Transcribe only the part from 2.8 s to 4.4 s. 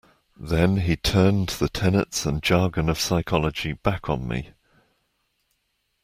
of psychology back on